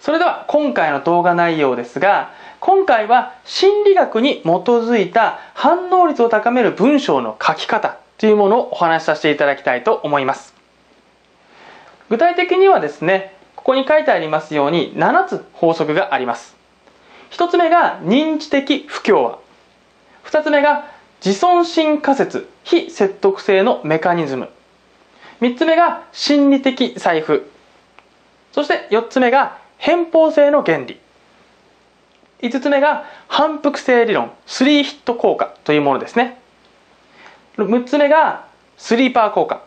[0.00, 10.54] それでは今回の動画内容ですが今回は心理学に基づいた反応率を高める文章の書き方というものをお話しさせていただきたいと思います。
[12.08, 16.56] 具体的にはですねここに書いてありますように7つ法則があります。
[17.30, 19.38] 1つ目が認知的不協和。
[20.24, 20.90] 2つ目が
[21.24, 24.48] 自尊心仮説非説得性のメカニズム。
[25.40, 27.50] 3つ目が心理的財布。
[28.52, 31.00] そして4つ目が偏方性の原理。
[32.42, 34.30] 5つ目が反復性理論。
[34.46, 36.38] スリーヒット効果というものですね。
[37.56, 39.62] 6つ目がスリーパー効果。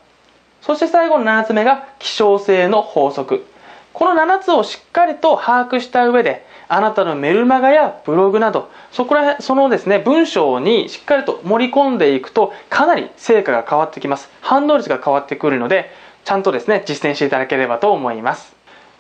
[0.62, 3.46] そして最後の7つ目が希少性の法則。
[3.92, 14.30] この7つをしっかりと把握した上であなたのメルマガやブログなどそこらそのですね文章にしっかりと盛り込んでいくとかなり成果が変わってきます。
[14.42, 15.92] 反応率が変わってくるので
[16.24, 18.53] ちゃんとですね実践していただければと思います。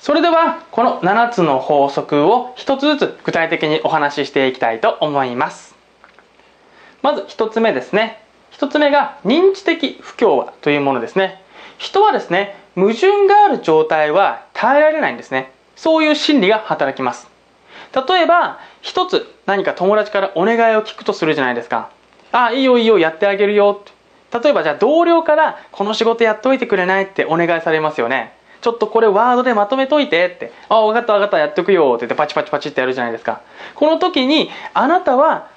[0.03, 5.75] それではこの7つの法則を1つずつ具体的にお話ししていきたいと思います。
[7.01, 8.21] まず1つ目ですね。
[8.51, 11.41] 1つ目が認知的不協和というものですね。
[11.77, 15.53] 人はですね矛盾がある状態は耐えられないんですね。
[15.77, 17.29] そういう心理が働きます。
[17.95, 21.89] 例えば一つ何か友達からお願いを聞くとするじゃないですか
[22.33, 23.81] あいいよいいよやってあげるよ
[24.33, 27.03] 例えばじゃあ同僚からこの仕事やっといてくれない？
[27.03, 28.33] ってお願いされますよね。
[28.63, 33.41] ちょっとこれワードでまとめといてって、あ、分かった分かったやっておくよって言ってパチパチパチってやるじゃないですか。
[33.75, 35.49] この時にあなたは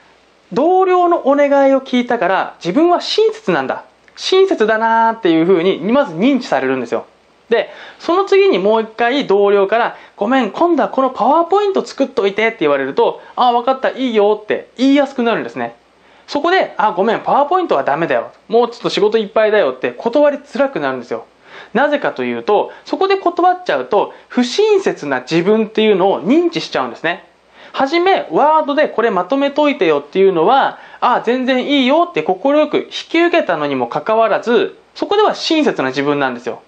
[0.53, 3.85] 同僚のお願いを聞いたから自分は親切なんだ。
[4.17, 7.07] 親切だなーっていうふうにまず認知されるんですよ。
[7.49, 15.77] で、その次にもう一回同僚から、ごめん、今度はこのパワーポイント作っといてって言われると、ああ、分かった、いいよって言いやすくなるんですね。
[16.27, 18.33] そこで、あ、ごめん、パワーポイントはダメだよ。
[18.49, 21.25] もうちょっと仕事いっぱいだよって断りづらくなるんですよ。
[21.75, 27.25] なぜかというと、そこで断っちゃうと、不親切な自分っていうのを認知しちゃうんですね。
[27.73, 32.37] はじめ、ワードでこれまとめといてよっていうのは、ああ、全然いいよって快
[32.71, 36.63] く引き受けたのにもかかわらず、そこでは親切な自分なんですよ。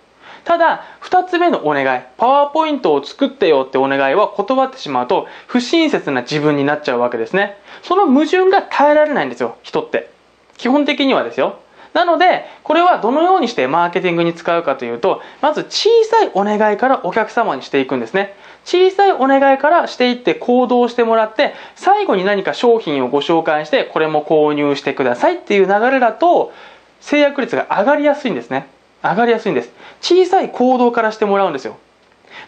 [0.44, 7.56] ただ、二つ目のお願い、パワーポイントを作ってよってお願いは断ってしまうと、不親切な自分になっちゃうわけですね。
[7.82, 10.10] その矛盾が耐えられないんですよ、人って。
[10.56, 11.58] 基本的にはですよ。
[11.98, 18.36] なので、これはどのようにしてマーケティングに使うかというと、まず小さいお願いからお客様にしていくんですね。
[18.64, 26.52] 小さいお願いからしていって行動してもらって、最後に何か商品をご紹介して、これも購入してくださいっていう流れだと、
[27.00, 28.68] 制約率が上がりやすいんですね。
[29.02, 29.72] 上がりやすいんです。
[30.00, 31.78] 小さい行動からしてもらうんですよ。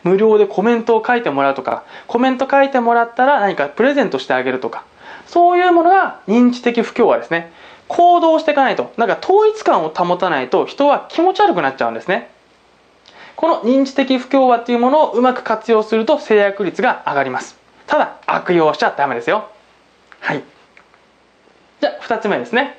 [0.04, 4.84] 無料でコメントを書いてもらうとか、コメント書いてもらったら何かプレゼントしてあげるとか、
[5.26, 7.52] そういうものが認知的不協和ですね。
[7.90, 12.30] 行動していかないと、なんか統一感を保たないと人は気持ち悪くなっちゃうんですね。
[13.34, 17.58] この認知的不協和っていうものをうまく活用すると制約率が上がります。
[17.88, 19.48] ただ、悪用しちゃダメですよ。
[20.20, 20.44] はい。
[21.80, 22.78] じゃあ、二つ目ですね。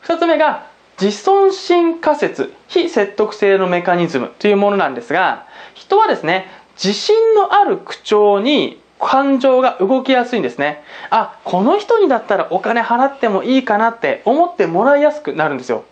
[0.00, 0.66] 二つ目が、
[1.00, 10.82] 自尊心仮説、非説得性のメカニズムというものなんですが、人はですね、自信のある口調に感情が動きやすいんですね。
[11.10, 15.84] あ、この人にだったらお金払ってもいいかなって思ってもらいやすくなるんですよ。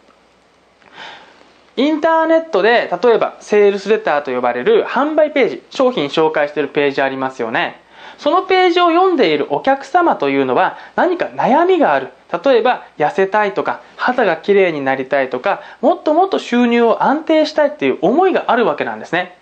[1.76, 7.80] インターネットで例えばセールスレターと呼ばれる販売ページ、商品紹介しているページありますよね。
[8.18, 12.08] そのページを読んでいるお客様というのは何か悩みがある。
[12.44, 19.36] 例えば痩せたいとか肌が綺麗になりたいとかもっともっと収入を安定したいっていう思いがあるわけなんですね。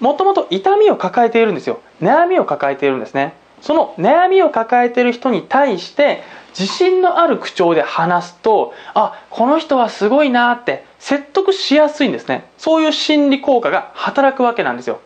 [0.00, 1.80] もともと痛みを抱えているんですよ。
[2.00, 3.34] 悩みを抱えているんですね。
[3.62, 6.22] その悩みを抱えている人に対して
[6.58, 12.48] 自信のある口調で話すと、あ、この人はすごいなって説得しやすいんですね。
[12.58, 15.00] そういう心理効果が働くわけなんですよ。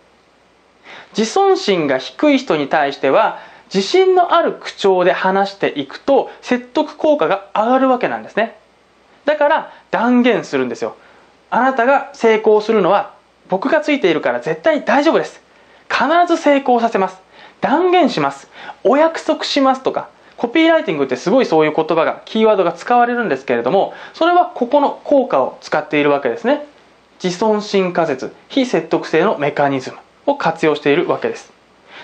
[1.16, 3.40] 自尊心が低い人に対しては
[3.72, 8.56] 自信のある口調で話していくと説得効果が上がるわけなんですね。
[9.24, 10.96] だから断言するんですよ。
[11.50, 13.14] あなたが成功するのは
[13.50, 15.42] 僕がついているから絶対大丈夫です。
[15.90, 17.18] 必ず成功させます。
[17.60, 18.48] 断言します。
[18.84, 26.64] お約束しますとかコピーライティングってすごいそういう言葉がキーワードが使われるんですけれどもそれはここの効果を使っているわけですね。
[27.22, 31.52] 自尊心仮説非説得性のメカニズムを活用しているわけです。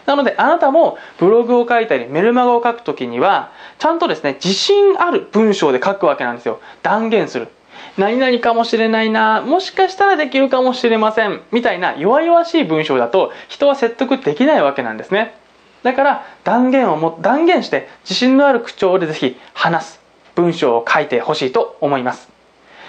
[0.04, 6.60] なのであなたもブログを書いたりメルマガを書くときにはちゃんとですね自信ある文章で書くわけなんですよ。
[6.82, 7.49] 断言する。
[7.96, 15.34] 何々かもしれないな、もしかしたらできるかもしれません、みたいな弱々しい文章だと人は説得できないわけなんですね。
[15.82, 20.00] だから断言をも、断言して自信のある口調でぜひ話す
[20.34, 22.28] 文章を書いてほしいと思います。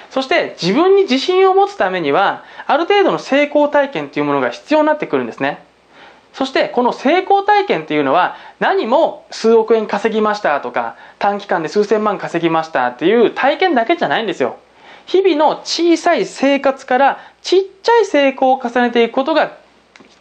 [0.10, 5.64] そして自分に自信を持つためには、ある程度の成功体験というものが必要になってくるんですね。
[6.34, 14.58] そしてこの成功体験っていうのは何も数億円稼ぎましたとか短期間で数千万稼ぎましたっていう体験だけじゃないんですよ。
[15.08, 19.58] 日々の小さい生活からちっちゃい成功を重ねていくことが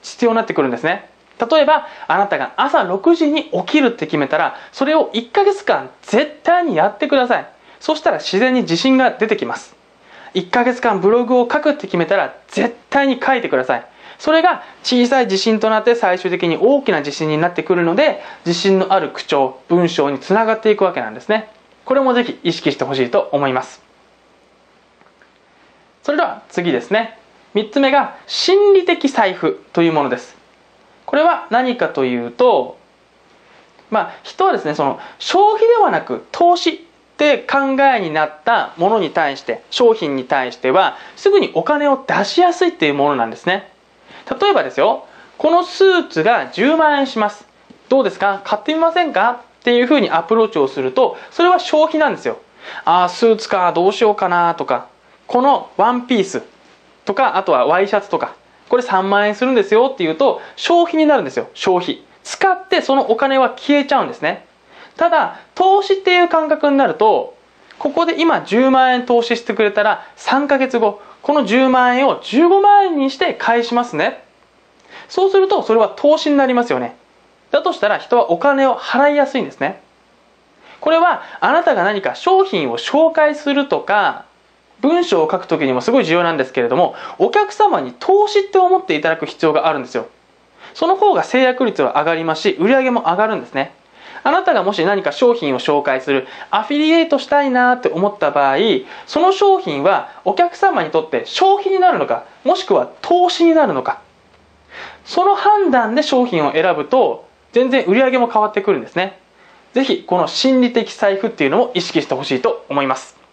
[0.02, 1.10] 必要になってくるんですね。
[1.38, 7.46] 例えばあなたが朝6時に起きるって決めたらそれを1ヶ月間絶対にやってください。
[7.80, 9.76] そしたら自然に自信が出てきます。
[10.34, 13.86] 1ヶ月間ブログを書くって決めたら絶対に書いてください。
[14.18, 21.50] それが小さい自信となって最終的に大きな自信になってくるので自信のある口調文章につながっていくわけなんですね
[21.84, 23.85] これもぜひ意識してほしいと思います
[26.06, 27.18] それでは次ですね。
[27.56, 30.36] 3つ目が心理的財布というものです。
[31.04, 32.78] これは何かというと
[33.90, 36.78] まあ人はですねその消費ではなく投資っ
[37.16, 43.72] て考えになったものに対して商品に対してはすぐにお金を出しやすいっていうものなんですね。
[44.40, 45.08] 例えばですよ
[45.38, 47.48] このスーツが10万円します。
[47.88, 48.42] どうですか？
[48.44, 49.42] 買ってみませんか？
[49.58, 52.38] っていうふうにアプローチをするとそれは消費なんですよ。
[52.84, 54.94] ああスーツかどうしようかなとか。
[55.26, 56.42] このワンピース
[57.04, 58.34] とかあとはワイシャツとか
[58.68, 64.46] これ3万円するんですよっていうと消費になるんですよ消費使ってそのお金は消えちゃうんですね
[64.96, 67.36] ただ投資っていう感覚になると
[67.78, 74.22] ここで今10万円投資してくれたら3ヶ月後この10万円を15万円にして返しますね。
[75.08, 76.96] そうするとそれは投資になりますよね。
[77.50, 79.82] だとしたら人はお金を払いやすいんですね。
[80.80, 84.24] これはあなたが何か商品を紹介するとか
[84.80, 90.06] 文章を書くときにもすごい重要なんですけれどもお客様に投資って思っていただく必要があるんですよ。
[90.74, 93.72] その方が制約率は上がりますし売り上げも上がるんですね。
[94.26, 98.56] あなたがもし何か商品を紹介する、アフィリエイトしたいなって思った場合、
[99.06, 104.00] その商品はお客様にとって消費になるのか、もしくは投資になるのか。
[105.04, 109.16] その判断で商品を選ぶと、全然売り上げも変わってくるんですね。
[109.74, 113.25] ぜひ、この心理的財布っていうのを意識してほしいと思います。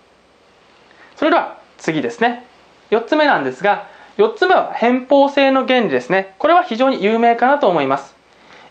[1.16, 2.46] それでは、次ですね。
[2.92, 3.88] 4つ目なんですが、
[4.18, 6.36] 4つ目は偏方性の原理ですね。
[6.38, 8.14] これは非常に有名かなと思います。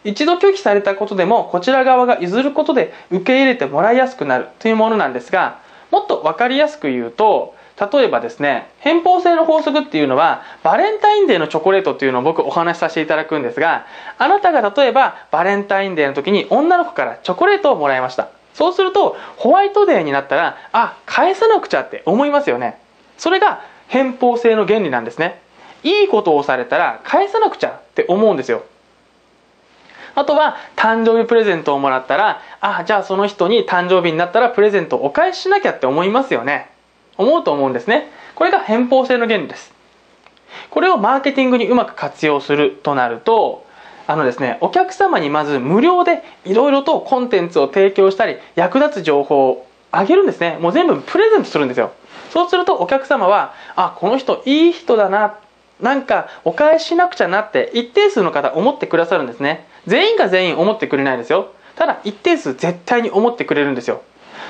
[0.05, 5.61] 一度拒否されたことでもこちら側が譲ることで受け入れてもらいやすくなるというものなんですが
[5.91, 7.55] もっと分かりやすく言うと
[7.93, 13.87] 例えばですね偏方性の法則っていうのはバレンタインデーのチョコレートっていうのを僕お話しさせていただくんですが
[14.19, 22.79] あなたが例えばバレンタインデーの時に女の子からチョコレートをもらいましたそうするとホワイトデーになったらあ返さなくちゃって思いますよね。
[23.19, 25.41] それが偏方性の原理なんですね。
[25.83, 28.65] いいことをされたら返さなくちゃって思うんですよ。
[30.15, 36.71] あとは誕生日プレゼントをもらったらあじゃあその人に誕生日になったらプレゼントをお返ししなきゃって思いますよね。
[37.17, 38.11] 思うと思うんですね。
[38.35, 39.73] これが偏方性の原理です。
[40.71, 43.67] これをマーケティングにうまく活用するとなると
[44.13, 50.59] あのですねお客様にまず無料でいろいろとコンテンツを提供したり役立つ情報をあげるんですね。
[50.61, 51.93] もう全部プレゼントするんですよ。
[52.31, 55.39] そうするとお客様はあこの人いい人だな
[55.81, 59.67] なんかお返ししなくちゃなって一定数の方思ってくださるんですね。
[59.87, 61.53] 全員が全員思ってくれないですよ。
[61.77, 64.03] ただ一定数絶対に思ってくれるんですよ。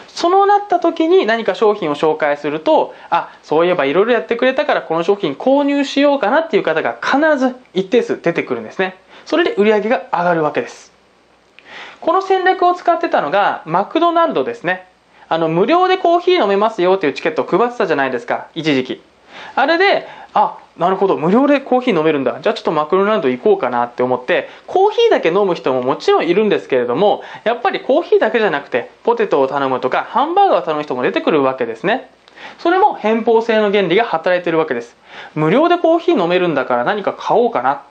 [0.09, 8.97] そのなった時に何か商品を紹介するとあそういえばいろいろやってくれたからこの商品購入しようかなっていう方が必ず一定数出てくるんですね。
[9.24, 10.92] それで売り上げが上がるわけです。
[12.00, 14.87] この戦略を使ってたのがマクドナルドですね。
[15.28, 19.02] あの無料でコーヒー飲めますよっていうチケットを配ってたじゃないですか一時期。
[19.54, 22.38] あれであなるほど無料でコーヒー飲めるんだ。
[22.42, 32.11] じゃあちょっとマクドナルド行こうかなって思ってコーヒーだけ飲む人ももちろんいるんですけれどもやっぱりコーヒーだけじゃなくてポテトを頼むとかハンバーガーを頼む人も出てくるわけですね。
[32.58, 34.97] それも偏方性の原理が働いてるわけです。
[35.35, 37.82] 無料でコーヒー飲めるんだから何か買おうかな。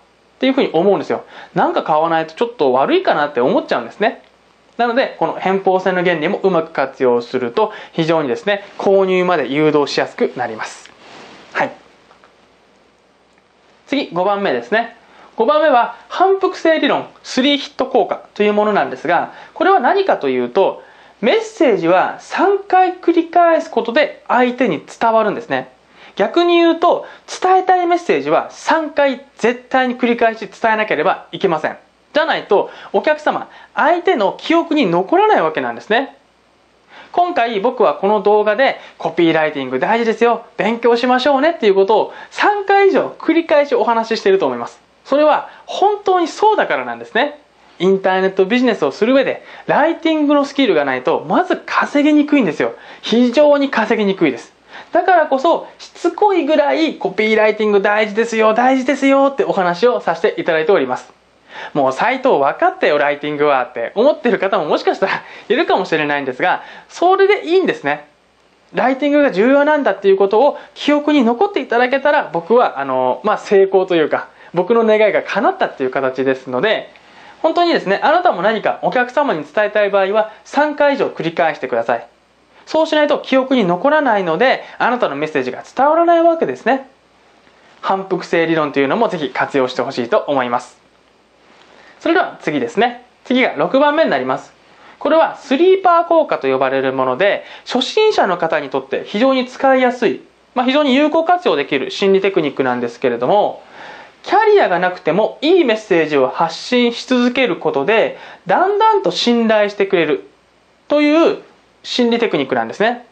[0.41, 1.23] っていうふうに思うんですよ。
[1.53, 4.23] なんか買わないとちょっと悪いかなって思っちゃうんですね。
[4.75, 10.89] なのでこの偏方性の原理もうまく活用すると非常にですね購入まで誘導しやすくなります。
[11.53, 11.71] はい。
[13.85, 14.97] 次5番目ですね。
[15.37, 20.81] 5番目は反復性理論3ヒット効果というものなんですがこれは何かというと
[21.21, 25.71] メッセージは3回繰り返すことで相手に伝わるんですね。
[26.15, 27.05] 逆に言うと
[27.41, 31.77] 伝えたいメッセージは3回絶対に繰り返し伝えなければいけません。
[32.13, 36.17] じゃないとお客様相手の記憶に残らないわけなんですね。
[37.11, 44.79] 今回僕はこの動画でコピーライティング大事ですよ勉強しましょうねっていうことを3回以上繰り返しお話ししていると思います。
[45.03, 47.39] それは本当にそうだからなんですね。
[47.79, 52.75] インターネットビジネスをする上でライティングのスキルがないとまず稼ぎにくいんですよ。
[53.01, 54.50] 非常に稼ぎにくいです。
[54.91, 61.11] だからこそしつこいぐらいコピーライティング大事ですよ大事ですよってお話をさせていただいております。
[61.73, 68.09] もう斎藤分かったよライティングはって思ってる方ももしかしたらいるかもしれないんですがそれでいいんですね。
[68.73, 76.89] ライティングが重要なんだっていうことを記憶に残っていただけたら僕はあの、まあ、成功というか僕の願いが叶ったっていう形ですので
[77.41, 82.07] 本当にですねあなたも何かお客様に伝えたい場合は3回以上繰り返してください。
[82.65, 86.89] そうしないと記憶に残らないのであなたのメッセージが伝わらないわけですね。
[87.81, 90.77] 反復性理論というのもぜひ活用してほしいと思います。
[91.99, 93.05] それでは次ですね。
[93.25, 94.61] 次が6番目になります。
[95.01, 100.21] これはスリーパー効果と呼ばれるもので初心者の方にとって非常に使いやすい、
[100.53, 103.63] まあ、非常に有効活用できる心理テクニックなんですけれども
[104.21, 110.29] キャリアがなくてもいいメッセージを発信し続けることでだんだんと信頼してくれる
[110.87, 111.41] という
[111.83, 113.05] 心理テクニックなんですね。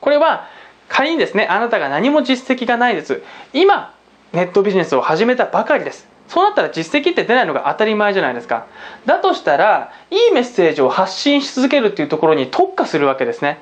[0.00, 0.48] これは
[0.88, 3.22] 仮にですねあなたが何も実績がないです。
[3.52, 3.94] 今
[4.32, 6.06] ネットビジネスを始めたばかりです。
[6.28, 8.66] そうなったら実績って出ないのが当たり前じゃないですか。
[9.06, 13.58] だとしたらいいメッセージを発信し続けるっていうところに特化するわけですね。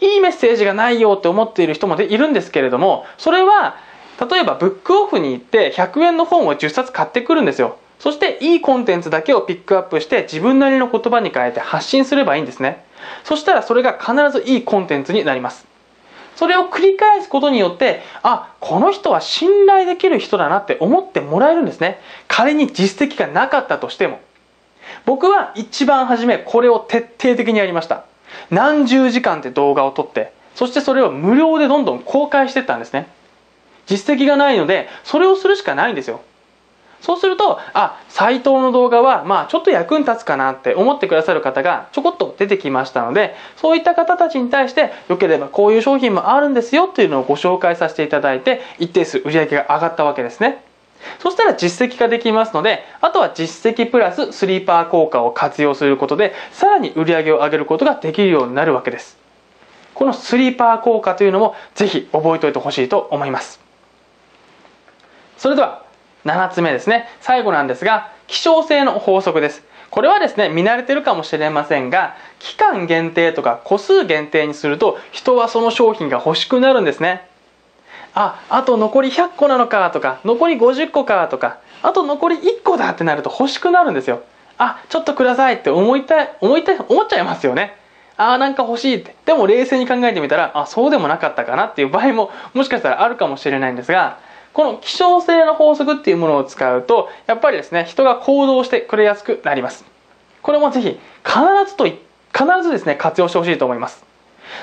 [0.00, 3.76] いいメッセージがないよって思っている人もいるんですけれどもそれは
[4.30, 7.78] 例えばブックオフに行って100円の本を10冊買ってくるんですよ。
[7.98, 12.84] そしていいコンテンツだけをピックアップして自分なりの言葉に変えて発信すればいいんですね。
[13.24, 15.66] そしたらそれが必ずいいコンテンツになります。
[16.36, 22.00] それを繰り返すことによってあこの人は信頼できる人だなって思ってもらえるんですね。
[22.28, 24.20] 仮に実績がなかったとしても。
[25.04, 28.04] 僕は一番初めこれを徹底的にやりました。
[28.50, 33.08] 何十時間って動画を撮ってそしてそれを無料でどんどん公開していったんですね。
[33.86, 36.20] 実績がないのでそれをするしかないんですよ。
[37.00, 50.64] そうするとあ斎藤の動画はまあちょっと役に立つかなって思ってくださる方がちょこっと出てきましたのでそういった方たちに対してよければこういう商品もあるんですよっていうのをご紹介させていただいて一定数売り上げが上がったわけですね。
[51.20, 59.16] そしたら実績化できますのであとは実績プラススリーパー効果を活用することでさらに売り上げを上げることができるようになるわけです。
[59.94, 63.60] このスリーパー効果というのもぜひ覚えておいてほしいと思います。
[65.36, 65.87] それでは
[66.28, 67.08] 7つ目ですね。
[67.20, 69.62] 最後なんですが希少性の法則です。
[69.90, 77.26] これはですね見慣れてるかもしれませんが期間限定とか個数限定にすると人はその商品が欲しくなるんですね。
[78.14, 84.22] ああと残り100個なのかとか残り50個かとかあと残り1個だってなると欲しくなるんですよ。
[84.58, 87.76] あちょっとくださいって思いたい思いたい思っちゃいますよね。
[88.16, 89.14] ああなんか欲しいって。
[89.24, 94.18] でも冷静に考えてみたらあそうでもなかったかなっていう場合ももしかしたらあるかもしれないんですが
[94.52, 99.84] この希少性の法則っていうものを使うとやっぱりですね人が行動してくれやすくなります。
[100.42, 101.00] これもぜひ必
[101.66, 101.96] ずと必
[102.62, 104.04] ずですね活用してほしいと思います。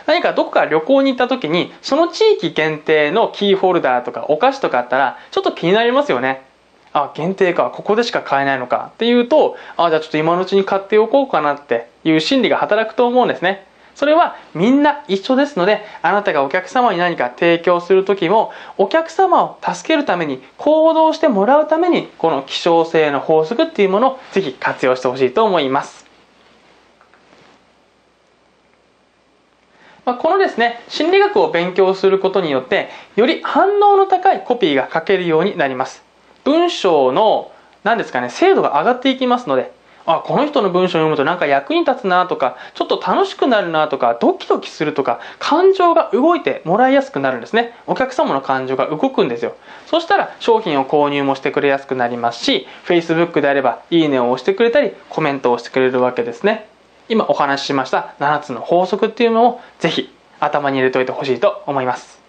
[0.08, 6.44] 何かどこか旅行に行った時にその地域限定のキーホルダーとかお菓子とかあったらちょっと気になりますよね。
[6.92, 13.68] あ限定かここでしか買えないのかっていうとあじゃあちょっと今のうちに買っておこうかなっていう心理が働くと思うんですね。
[13.96, 26.06] それはみんな一緒ですのであなたがお客様に何か提供する時もお客様を助けるために行動してもらうためにこの希少性の法則っていうものをぜひ活用してほしいと思います。
[30.04, 36.04] まこのですね心理学を勉強することによってより反応の高いコピーが書けるようになります。
[36.44, 37.52] 文章の
[37.84, 39.72] 何ですかね精度が上がっていきますので
[40.06, 47.74] あこの人の文章を読むとなんか役に立つなとかちょっと楽しくなるなとかドキドキするとか感情が動いてもらいやすくなるんですね。
[47.88, 49.56] お客様の感情が動くんですよ。
[49.88, 56.68] そしたら商品を購入もしてくれやすくなりますし Facebook であればいいねを押してくれたりコメントをしてくれるわけですね。
[57.10, 62.25] 今お話ししました7つの法則っていうのをぜひ頭に入れておいてほしいと思います。